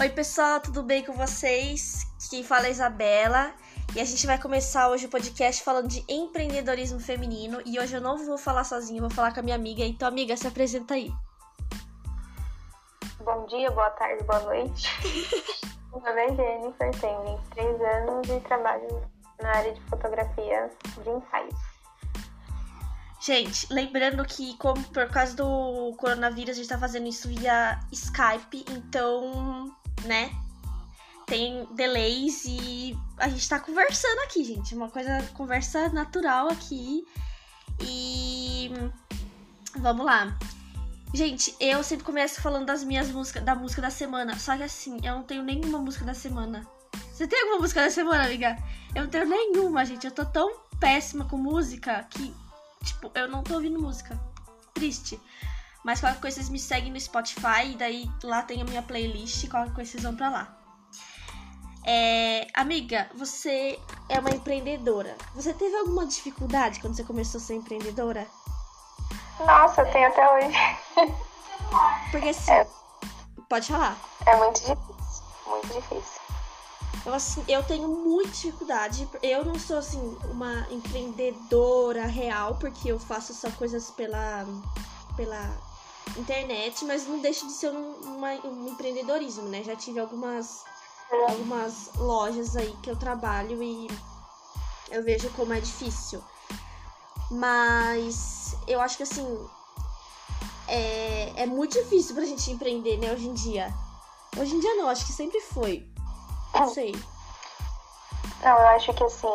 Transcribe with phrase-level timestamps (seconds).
[0.00, 2.06] Oi, pessoal, tudo bem com vocês?
[2.30, 3.52] Quem fala é a Isabela.
[3.94, 7.60] E a gente vai começar hoje o podcast falando de empreendedorismo feminino.
[7.66, 9.84] E hoje eu não vou falar sozinha, vou falar com a minha amiga.
[9.84, 11.12] Então, amiga, se apresenta aí.
[13.22, 14.88] Bom dia, boa tarde, boa noite.
[15.92, 19.02] Meu nome é Jennifer, tenho 23 anos e trabalho
[19.42, 20.70] na área de fotografia
[21.04, 21.60] de ensaios.
[23.20, 28.64] Gente, lembrando que como por causa do coronavírus a gente tá fazendo isso via Skype,
[28.70, 29.70] então,
[30.04, 30.30] né,
[31.26, 34.74] tem delays e a gente tá conversando aqui, gente.
[34.74, 37.06] Uma coisa, conversa natural aqui.
[37.80, 38.70] E
[39.76, 40.36] vamos lá.
[41.14, 44.38] Gente, eu sempre começo falando das minhas músicas, da música da semana.
[44.38, 46.66] Só que assim, eu não tenho nenhuma música da semana.
[47.12, 48.56] Você tem alguma música da semana, amiga?
[48.94, 50.06] Eu não tenho nenhuma, gente.
[50.06, 52.34] Eu tô tão péssima com música que
[52.84, 54.18] Tipo, eu não tô ouvindo música.
[54.74, 55.20] Triste.
[55.84, 59.48] Mas qualquer coisa vocês me seguem no Spotify e daí lá tem a minha playlist.
[59.48, 60.56] Qualquer coisa vocês vão pra lá.
[61.86, 63.78] É, amiga, você
[64.08, 65.16] é uma empreendedora.
[65.34, 68.26] Você teve alguma dificuldade quando você começou a ser empreendedora?
[69.38, 70.56] Nossa, eu tenho até hoje.
[72.10, 72.52] Porque assim.
[72.52, 72.66] É,
[73.48, 73.96] pode falar.
[74.26, 75.24] É muito difícil.
[75.46, 76.20] Muito difícil.
[77.06, 79.08] Eu, assim, eu tenho muita dificuldade.
[79.22, 84.44] Eu não sou, assim, uma empreendedora real, porque eu faço só coisas pela,
[85.16, 85.50] pela
[86.16, 89.62] internet, mas não deixa de ser um, uma, um empreendedorismo, né?
[89.62, 90.64] Já tive algumas,
[91.28, 93.88] algumas lojas aí que eu trabalho e
[94.90, 96.22] eu vejo como é difícil.
[97.30, 99.48] Mas eu acho que, assim,
[100.66, 103.72] é, é muito difícil pra gente empreender, né, hoje em dia.
[104.36, 105.88] Hoje em dia não, acho que sempre foi.
[106.54, 106.94] Não sei.
[108.42, 109.26] Não, eu acho que assim,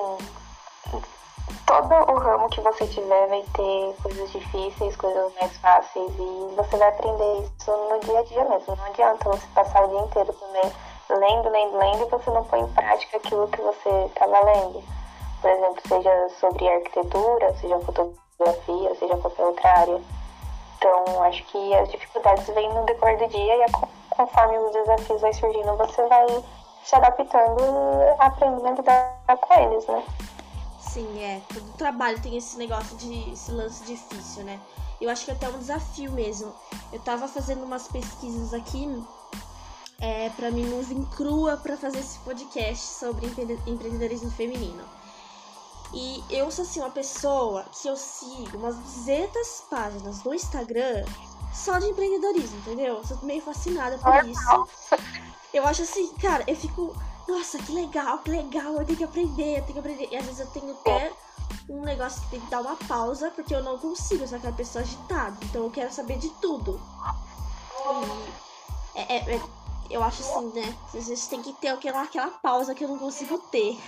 [1.81, 6.77] todo o ramo que você tiver vai ter coisas difíceis, coisas mais fáceis e você
[6.77, 8.75] vai aprender isso no dia a dia mesmo.
[8.75, 10.71] Não adianta você passar o dia inteiro também
[11.09, 14.83] lendo, lendo, lendo e você não põe em prática aquilo que você estava lendo.
[15.41, 20.01] Por exemplo, seja sobre arquitetura, seja fotografia, seja qualquer outra área.
[20.77, 23.71] Então, acho que as dificuldades vêm no decorrer do dia e
[24.11, 26.25] conforme os desafios vai surgindo, você vai
[26.83, 30.03] se adaptando e aprendendo a lidar com eles, né?
[30.95, 31.41] Sim, é.
[31.53, 34.61] Todo trabalho tem esse negócio de esse lance difícil, né?
[35.01, 36.53] Eu acho que é até um desafio mesmo.
[36.94, 38.88] Eu tava fazendo umas pesquisas aqui
[40.00, 44.85] é, para mim vir crua para fazer esse podcast sobre empreendedorismo feminino.
[45.94, 51.03] E eu sou assim uma pessoa que eu sigo umas 200 páginas no Instagram
[51.53, 53.00] só de empreendedorismo, entendeu?
[53.00, 55.01] Eu sou meio fascinada por isso.
[55.53, 56.95] Eu acho assim, cara, eu fico,
[57.28, 60.08] nossa, que legal, que legal, eu tenho que aprender, eu tenho que aprender.
[60.12, 61.12] E às vezes eu tenho até
[61.69, 64.56] um negócio que tem que dar uma pausa, porque eu não consigo, eu sou aquela
[64.56, 65.36] pessoa agitada.
[65.44, 66.80] Então eu quero saber de tudo.
[68.96, 69.41] E é, é, é,
[69.90, 70.75] eu acho assim, né?
[70.88, 73.80] Às vezes tem que ter aquela, aquela pausa que eu não consigo ter.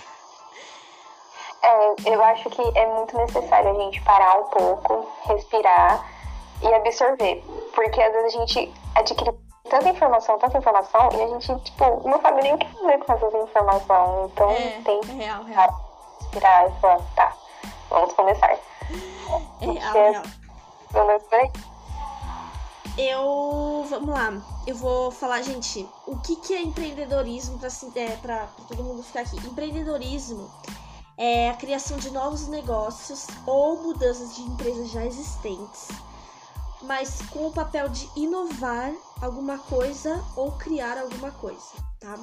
[1.62, 6.04] É, eu acho que é muito necessário a gente parar um pouco, respirar
[6.62, 7.42] e absorver.
[7.74, 12.20] Porque às vezes a gente adquire tanta informação, tanta informação, e a gente, tipo, não
[12.20, 14.30] sabe nem o que fazer com essa informação.
[14.32, 15.80] Então é, tem que é real, real.
[16.20, 17.36] respirar e falar, tá,
[17.90, 18.50] vamos começar.
[18.50, 18.60] É
[19.60, 20.22] real, real.
[20.90, 21.52] Vamos por aí.
[22.96, 23.86] Eu.
[23.88, 24.32] Vamos lá.
[24.66, 29.02] Eu vou falar, gente, o que, que é empreendedorismo pra, é, pra, pra todo mundo
[29.02, 29.36] ficar aqui.
[29.36, 30.50] Empreendedorismo
[31.16, 35.88] é a criação de novos negócios ou mudanças de empresas já existentes
[36.82, 42.16] mas com o papel de inovar alguma coisa ou criar alguma coisa, tá?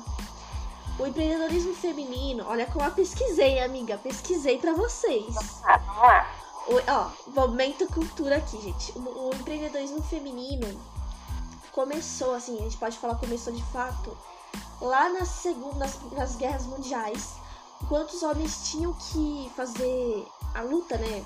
[0.98, 5.36] O empreendedorismo feminino, olha como eu pesquisei, amiga, pesquisei para vocês.
[5.66, 6.36] Ah, vamos lá.
[6.68, 8.98] O, ó, momento cultura aqui, gente.
[8.98, 10.66] O, o, empreendedorismo feminino
[11.72, 14.18] começou, assim, a gente pode falar começou de fato
[14.80, 17.36] lá nas segundas, nas guerras mundiais,
[17.82, 21.26] enquanto os homens tinham que fazer a luta, né,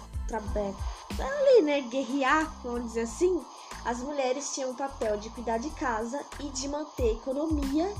[1.19, 3.43] ali, né, guerrear, vamos dizer assim,
[3.85, 7.93] as mulheres tinham o papel de cuidar de casa e de manter a economia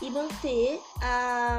[0.00, 1.58] e manter a,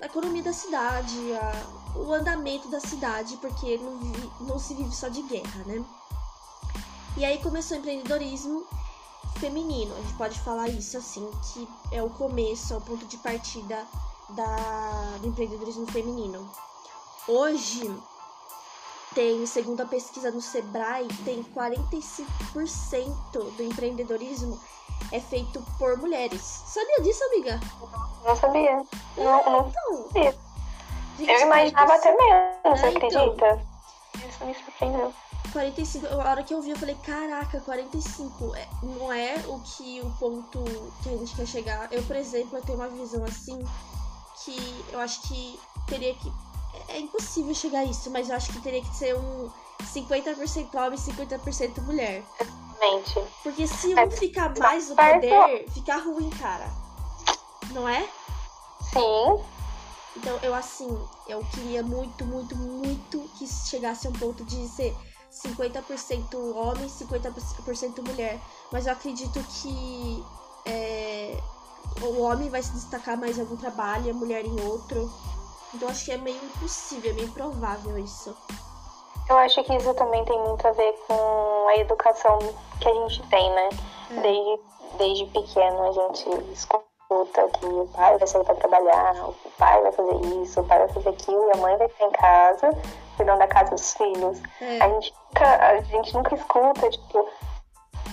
[0.00, 4.94] a economia da cidade, a, o andamento da cidade, porque não, vive, não se vive
[4.94, 5.84] só de guerra, né?
[7.16, 8.64] E aí começou o empreendedorismo
[9.38, 13.16] feminino, a gente pode falar isso assim, que é o começo, é o ponto de
[13.18, 13.86] partida
[14.30, 16.48] da, do empreendedorismo feminino.
[17.26, 17.94] Hoje,
[19.14, 22.26] tem, segundo a pesquisa do Sebrae, tem 45%
[23.56, 24.58] do empreendedorismo
[25.12, 26.42] é feito por mulheres.
[26.42, 27.60] Sabia disso, amiga?
[28.24, 28.82] Não sabia.
[29.16, 30.06] Não, é, não então.
[30.08, 30.34] sabia.
[31.18, 33.06] Gente, eu imaginava até menos, é, então.
[33.06, 33.66] acredita?
[34.14, 35.14] Então, isso me surpreendeu.
[35.52, 40.00] 45, a hora que eu vi, eu falei, caraca, 45 é, não é o que
[40.02, 40.62] o ponto
[41.02, 41.92] que a gente quer chegar.
[41.92, 43.64] Eu, por exemplo, eu tenho uma visão assim
[44.44, 46.32] que eu acho que teria que.
[46.88, 49.50] É, é impossível chegar a isso, mas eu acho que teria que ser um
[49.82, 52.24] 50% homem e 50% mulher.
[52.78, 53.14] Exatamente.
[53.42, 56.70] Porque se um ficar mais no poder, fica ruim, cara.
[57.72, 58.08] Não é?
[58.92, 59.44] Sim.
[60.16, 60.88] Então, eu assim,
[61.28, 64.96] eu queria muito, muito, muito que chegasse a um ponto de ser
[65.30, 68.40] 50% homem, 50% mulher.
[68.72, 70.37] Mas eu acredito que é,
[72.08, 75.10] o homem vai se destacar mais em algum trabalho e a mulher em outro.
[75.74, 78.36] Então acho que é meio impossível, é meio improvável isso.
[79.28, 82.38] Eu acho que isso também tem muito a ver com a educação
[82.80, 83.68] que a gente tem, né?
[84.10, 84.20] É.
[84.20, 84.60] Desde,
[84.96, 86.88] desde pequeno a gente escuta
[87.58, 90.88] que o pai vai sair para trabalhar, o pai vai fazer isso, o pai vai
[90.88, 92.70] fazer aquilo e a mãe vai ficar em casa
[93.18, 94.40] cuidando da casa dos filhos.
[94.60, 94.80] É.
[94.80, 97.28] A, gente nunca, a gente nunca escuta, tipo,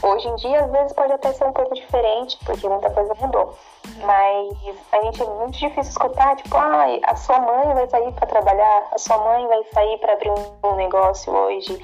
[0.01, 3.55] hoje em dia às vezes pode até ser um pouco diferente, porque muita coisa mudou.
[4.03, 8.27] Mas a gente é muito difícil escutar, tipo, ah, a sua mãe vai sair para
[8.27, 11.81] trabalhar, a sua mãe vai sair para abrir um negócio hoje.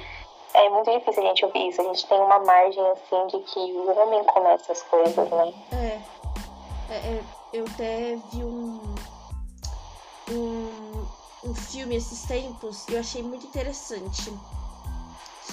[0.54, 1.80] É muito difícil a gente ouvir isso.
[1.80, 5.54] A gente tem uma margem assim de que o homem começa as coisas, né?
[5.72, 6.92] É.
[6.92, 7.20] é, é
[7.54, 8.80] eu até vi um,
[10.30, 10.92] um
[11.44, 14.32] um filme esses tempos e eu achei muito interessante.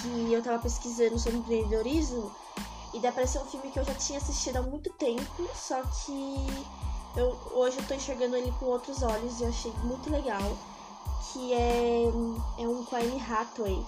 [0.02, 2.32] Que eu tava pesquisando sobre empreendedorismo
[2.94, 6.48] e daí apareceu um filme que eu já tinha assistido há muito tempo, só que
[7.16, 10.42] eu, hoje eu tô enxergando ele com outros olhos e eu achei muito legal.
[11.32, 12.04] Que é,
[12.58, 13.86] é um Anne Hathaway.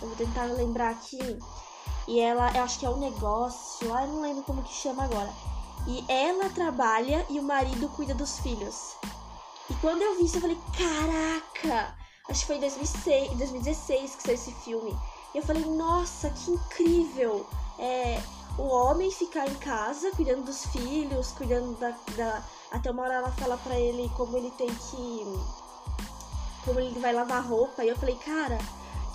[0.00, 1.38] Eu vou tentar lembrar aqui.
[2.06, 5.04] E ela, eu acho que é um negócio, ah, eu não lembro como que chama
[5.04, 5.30] agora.
[5.86, 8.96] E ela trabalha e o marido cuida dos filhos.
[9.68, 11.94] E quando eu vi isso, eu falei, caraca!
[12.28, 14.96] Acho que foi em 2006, 2016 que saiu esse filme.
[15.34, 17.46] E eu falei, nossa, que incrível!
[17.78, 18.20] É,
[18.58, 21.94] o homem ficar em casa, cuidando dos filhos, cuidando da.
[22.16, 22.42] da...
[22.70, 25.24] Até uma hora ela fala pra ele como ele tem que.
[26.64, 27.84] Como ele vai lavar roupa.
[27.84, 28.58] E eu falei, cara,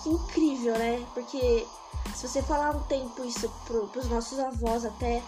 [0.01, 1.05] que incrível, né?
[1.13, 1.67] Porque
[2.15, 5.21] se você falar um tempo isso pro, pros nossos avós até,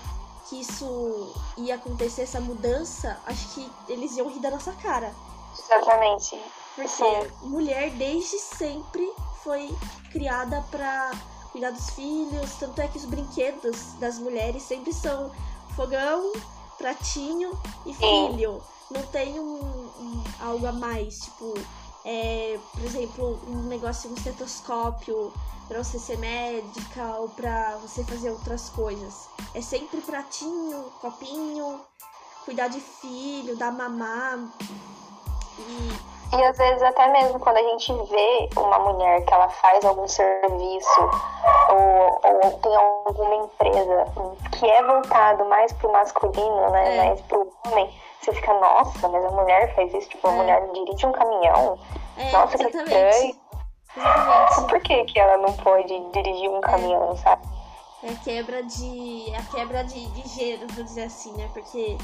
[0.49, 5.13] que isso ia acontecer, essa mudança, acho que eles iam rir da nossa cara.
[5.57, 6.39] Exatamente.
[6.75, 7.31] Porque Sim.
[7.43, 9.09] mulher desde sempre
[9.43, 9.73] foi
[10.11, 11.11] criada para
[11.55, 15.31] cuidar dos filhos, tanto é que os brinquedos das mulheres sempre são
[15.73, 16.33] fogão,
[16.77, 18.61] pratinho e filho.
[18.91, 21.53] Não tem um, um algo a mais, tipo,
[22.03, 25.31] é, por exemplo, um negócio, um estetoscópio
[25.69, 29.29] para você ser médica ou para você fazer outras coisas.
[29.53, 31.79] É sempre pratinho, copinho,
[32.43, 34.39] cuidar de filho, dar mamar.
[35.57, 39.83] E e às vezes até mesmo quando a gente vê uma mulher que ela faz
[39.85, 41.01] algum serviço
[41.69, 44.05] ou, ou tem alguma empresa
[44.51, 46.95] que é voltado mais pro masculino, né?
[46.95, 47.05] É.
[47.05, 50.35] Mais pro homem, você fica, nossa, mas a mulher faz isso, tipo, a é.
[50.35, 51.77] mulher dirige um caminhão.
[52.17, 52.73] É, nossa, exatamente.
[52.73, 53.35] que estranho.
[53.97, 54.69] Exatamente.
[54.69, 57.15] Por que, que ela não pode dirigir um caminhão, é.
[57.17, 57.47] sabe?
[58.03, 59.31] É a quebra de.
[59.31, 61.49] É a quebra de, de gênero, vou dizer assim, né?
[61.53, 61.97] Porque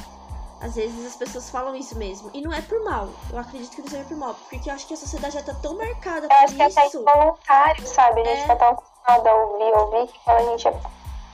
[0.61, 2.29] às vezes as pessoas falam isso mesmo.
[2.33, 3.09] E não é por mal.
[3.31, 4.35] Eu acredito que não seja por mal.
[4.49, 6.35] Porque eu acho que a sociedade já tá tão marcada por isso.
[6.35, 8.21] Eu acho que é até involuntário, sabe?
[8.21, 8.47] A gente é...
[8.47, 10.69] tá tão acostumado a ouvir, ouvir, que quando a gente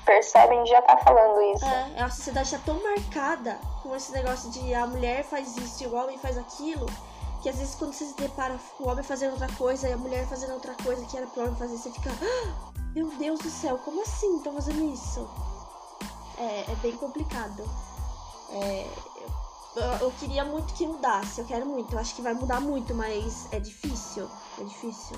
[0.06, 1.66] percebe, a gente já tá falando isso.
[1.66, 5.88] É, a sociedade tá tão marcada com esse negócio de a mulher faz isso e
[5.88, 6.86] o homem faz aquilo.
[7.44, 9.98] Que às vezes quando você se depara com o homem fazendo outra coisa e a
[9.98, 12.10] mulher fazendo outra coisa que era pro homem fazer, você fica.
[12.10, 15.30] Ah, meu Deus do céu, como assim estão fazendo isso?
[16.40, 17.70] É, é bem complicado.
[18.51, 18.86] É,
[20.01, 21.94] eu queria muito que mudasse, eu quero muito.
[21.94, 24.27] Eu acho que vai mudar muito, mas é difícil.
[24.60, 25.18] É difícil.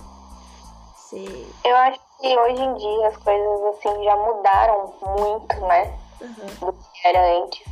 [0.97, 1.49] Ser...
[1.63, 5.97] Eu acho que hoje em dia as coisas assim já mudaram muito, né?
[6.21, 6.71] Uhum.
[6.71, 7.63] Do que era antes.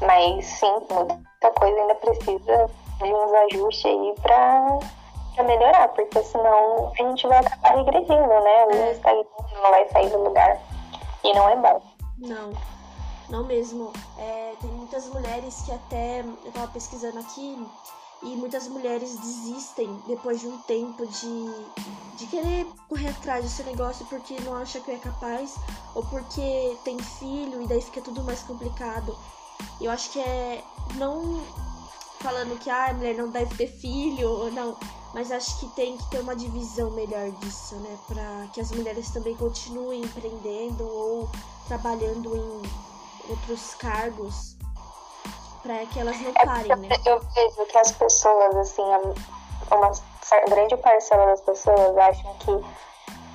[0.00, 4.78] Mas sim, muita coisa ainda precisa de uns ajustes aí pra,
[5.34, 8.64] pra melhorar, porque senão a gente vai acabar regredindo, né?
[8.64, 8.92] O é.
[8.92, 10.58] estagnando, não vai sair do lugar.
[11.22, 11.82] E não é bom.
[12.18, 12.79] Não.
[13.30, 13.92] Não mesmo.
[14.18, 16.20] É, tem muitas mulheres que até.
[16.20, 17.66] Eu tava pesquisando aqui.
[18.22, 24.04] E muitas mulheres desistem depois de um tempo de, de querer correr atrás desse negócio
[24.10, 25.54] porque não acha que é capaz
[25.94, 29.16] ou porque tem filho e daí fica tudo mais complicado.
[29.80, 30.62] Eu acho que é
[30.96, 31.42] não
[32.20, 34.76] falando que ah, a mulher não deve ter filho ou não,
[35.14, 39.10] mas acho que tem que ter uma divisão melhor disso, né, para que as mulheres
[39.10, 41.30] também continuem empreendendo ou
[41.66, 42.62] trabalhando em
[43.30, 44.56] outros cargos
[45.62, 46.88] para que elas não parem, né?
[47.04, 48.82] Eu vejo que as pessoas, assim,
[49.70, 49.92] uma
[50.48, 52.50] grande parcela das pessoas acham que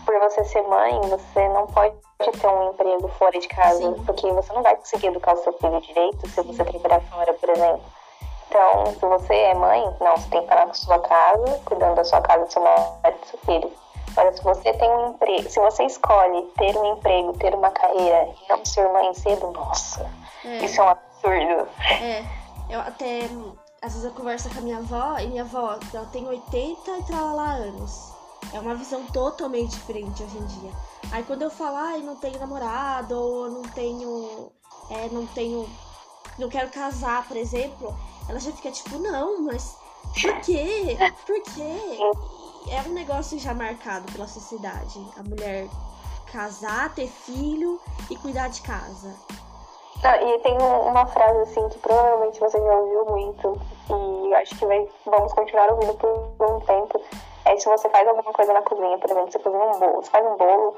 [0.06, 3.94] por você ser mãe, você não pode ter um emprego fora de casa, Sim.
[4.06, 7.50] porque você não vai conseguir educar o seu filho direito se você trabalhar fora, por
[7.50, 7.82] exemplo.
[8.48, 11.96] Então, se você é mãe, não, você tem que parar com a sua casa, cuidando
[11.96, 13.72] da sua casa, do seu marido do seu filho.
[14.16, 18.30] Agora, se você tem um emprego, se você escolhe ter um emprego, ter uma carreira
[18.46, 20.10] e não ser mãe cedo, nossa,
[20.44, 20.64] É.
[20.64, 21.68] isso é um absurdo.
[22.02, 22.24] É,
[22.70, 23.30] eu até.
[23.82, 27.04] Às vezes eu converso com a minha avó, e minha avó, ela tem 80 e
[27.04, 28.14] tralala anos.
[28.54, 30.72] É uma visão totalmente diferente hoje em dia.
[31.12, 34.50] Aí quando eu falo, ai, não tenho namorado, ou não tenho.
[34.90, 35.70] É, não tenho.
[36.40, 37.96] Não quero casar, por exemplo,
[38.28, 39.78] ela já fica tipo, não, mas
[40.22, 40.98] por quê?
[41.26, 42.00] Por quê?
[42.72, 45.00] É um negócio já marcado pela sociedade.
[45.18, 45.68] A mulher
[46.32, 47.80] casar, ter filho
[48.10, 49.14] e cuidar de casa.
[50.04, 53.62] Não, e tem um- uma frase assim que provavelmente você já ouviu muito
[54.28, 57.02] e acho que vai, vamos continuar ouvindo por um tempo.
[57.46, 60.10] É se você faz alguma coisa na cozinha, por exemplo, você cozinha um bolo, você
[60.10, 60.76] faz um bolo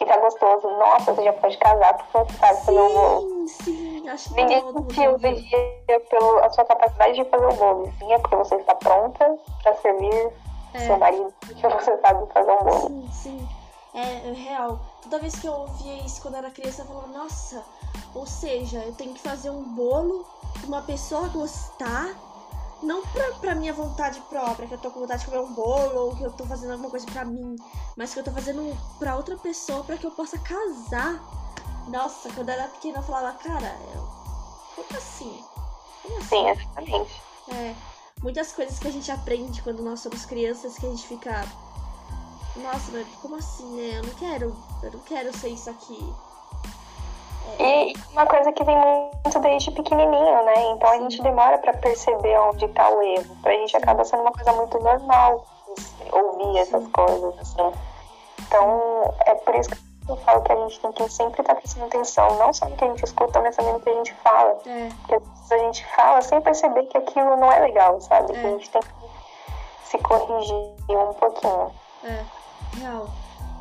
[0.00, 3.20] e tá gostoso, nossa, você já pode casar porque você sabe fazer um bolo.
[3.20, 5.16] Sim, sim, acho que Ninguém ouviu.
[5.34, 7.92] dia pela sua capacidade de fazer o bolo.
[7.98, 10.32] Sim, é porque você está pronta pra servir
[10.72, 10.86] É.
[10.86, 12.88] seu marido, porque você sabe fazer um bolo.
[12.88, 13.48] Sim, sim.
[13.92, 14.80] É, é real.
[15.02, 17.64] Toda vez que eu ouvia isso quando era criança, eu falava, nossa,
[18.14, 22.14] ou seja, eu tenho que fazer um bolo pra uma pessoa gostar,
[22.82, 26.06] não pra, pra minha vontade própria, que eu tô com vontade de comer um bolo,
[26.06, 27.56] ou que eu tô fazendo alguma coisa pra mim,
[27.96, 31.20] mas que eu tô fazendo pra outra pessoa pra que eu possa casar.
[31.88, 34.08] Nossa, quando eu era pequena eu falava, cara, eu...
[34.76, 35.44] como assim?
[36.02, 36.28] Como assim?
[36.28, 37.22] Sim, exatamente.
[37.48, 37.74] É,
[38.22, 41.44] muitas coisas que a gente aprende quando nós somos crianças que a gente fica.
[42.56, 43.98] Nossa, mas como assim, né?
[43.98, 44.56] Eu não quero.
[44.82, 46.14] Eu não quero ser isso aqui.
[47.58, 50.70] E uma coisa que vem muito desde pequenininho, né?
[50.72, 53.36] Então a gente demora pra perceber onde tá o erro.
[53.42, 55.46] Pra gente acaba sendo uma coisa muito normal
[56.12, 57.72] ouvir essas coisas, assim.
[58.40, 61.86] Então é por isso que eu falo que a gente tem que sempre estar prestando
[61.86, 64.58] atenção, não só no que a gente escuta, mas também no que a gente fala.
[64.66, 68.32] É, Porque às vezes a gente fala sem perceber que aquilo não é legal, sabe?
[68.32, 68.46] Que É.
[68.46, 68.88] a gente tem que
[69.84, 70.54] se corrigir
[70.90, 71.70] um pouquinho.
[72.04, 72.24] é,
[72.78, 73.08] real.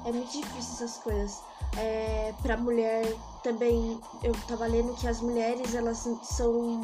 [0.05, 1.41] É muito difícil essas coisas.
[1.77, 3.05] É, pra mulher
[3.43, 6.81] também, eu tava lendo que as mulheres, elas são.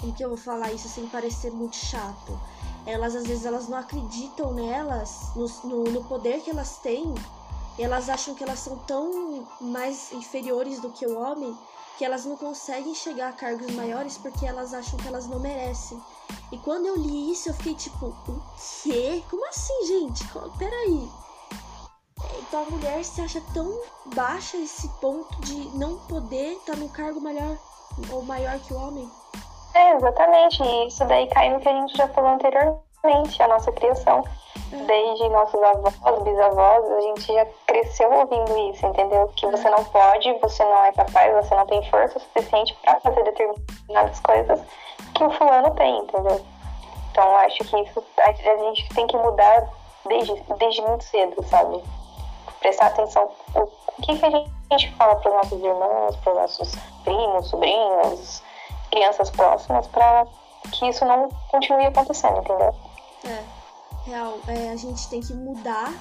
[0.00, 2.38] Como que eu vou falar isso sem parecer muito chato?
[2.86, 7.12] Elas, às vezes, elas não acreditam nelas, no, no, no poder que elas têm.
[7.78, 11.56] Elas acham que elas são tão mais inferiores do que o homem
[11.98, 16.00] que elas não conseguem chegar a cargos maiores porque elas acham que elas não merecem.
[16.52, 18.42] E quando eu li isso, eu fiquei tipo, o
[18.82, 19.22] quê?
[19.28, 20.24] Como assim, gente?
[20.58, 21.08] Peraí.
[22.38, 23.80] Então a mulher se acha tão
[24.14, 27.58] baixa esse ponto de não poder estar num cargo maior
[28.12, 29.10] ou maior que o homem.
[29.74, 30.62] É, exatamente.
[30.62, 34.22] E isso daí cai no que a gente já falou anteriormente, a nossa criação.
[34.70, 39.30] Desde nossos avós, bisavós, a gente já cresceu ouvindo isso, entendeu?
[39.34, 43.24] Que você não pode, você não é capaz, você não tem força suficiente pra fazer
[43.24, 44.60] determinadas coisas
[45.14, 46.40] que o fulano tem, entendeu?
[47.10, 49.68] Então acho que isso a, gente tem que mudar
[50.06, 51.82] desde, desde muito cedo, sabe?
[52.60, 53.66] Prestar atenção o,
[54.02, 54.30] que, que a
[54.70, 58.42] gente, fala para os nossos irmãos, para os nossos primos, sobrinhos,
[58.90, 60.26] crianças próximas, para
[60.72, 62.74] que isso não continue acontecendo, entendeu?
[63.24, 63.57] É,
[64.08, 65.92] real, é, a gente tem que mudar.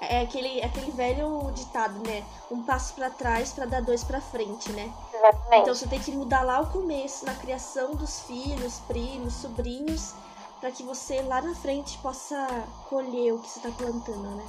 [0.00, 2.24] É aquele, aquele velho ditado, né?
[2.50, 4.92] Um passo pra trás pra dar dois pra frente, né?
[5.12, 5.62] Exatamente.
[5.62, 10.14] Então você tem que mudar lá o começo, na criação dos filhos, primos, sobrinhos,
[10.60, 12.46] pra que você lá na frente possa
[12.88, 14.46] colher o que você tá plantando, né?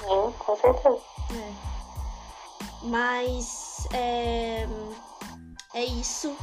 [0.00, 0.98] Sim, com certeza.
[1.32, 1.52] É.
[2.82, 4.68] Mas é,
[5.74, 6.36] é isso.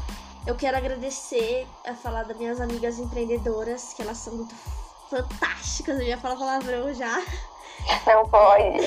[0.46, 4.54] Eu quero agradecer a falar das minhas amigas empreendedoras, que elas são muito
[5.14, 6.00] fantásticas.
[6.00, 7.22] Eu ia falar palavrão já.
[8.08, 8.80] Não pode.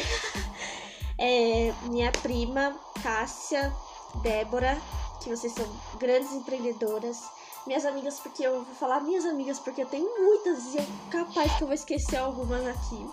[1.19, 3.73] É, minha prima, Cássia,
[4.17, 4.77] Débora,
[5.23, 5.67] que vocês são
[5.99, 7.23] grandes empreendedoras.
[7.67, 11.53] Minhas amigas, porque eu vou falar minhas amigas, porque eu tenho muitas e é capaz
[11.55, 13.11] que eu vou esquecer algumas aqui.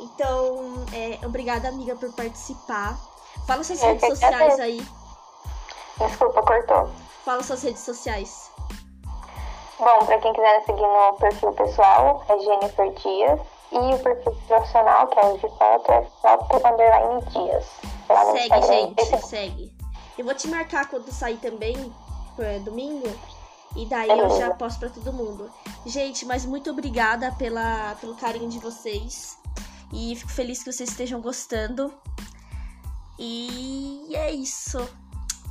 [0.00, 2.98] Então, é, obrigada, amiga, por participar.
[3.46, 4.86] Fala suas Eu redes sociais aí.
[5.98, 6.90] Desculpa, cortou.
[7.24, 8.50] Fala suas redes sociais.
[9.84, 13.40] Bom, pra quem quiser seguir no perfil pessoal, é Jennifer Dias.
[13.70, 17.66] E o perfil profissional, que é o de foto, é foto underline Dias.
[18.32, 19.76] Segue, gente, segue.
[20.16, 21.94] Eu vou te marcar quando sair também,
[22.38, 23.06] é, domingo.
[23.76, 25.52] E daí eu já posto pra todo mundo.
[25.84, 29.38] Gente, mas muito obrigada pela, pelo carinho de vocês.
[29.92, 31.92] E fico feliz que vocês estejam gostando.
[33.18, 34.78] E é isso.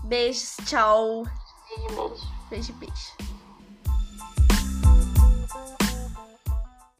[0.05, 1.23] Beijos, tchau.
[1.69, 2.27] Beijo, beijo.
[2.49, 3.32] Beijo, beijo.